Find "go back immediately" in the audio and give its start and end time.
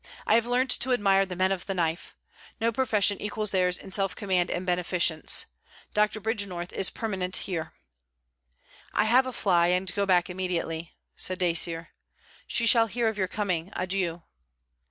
9.93-10.95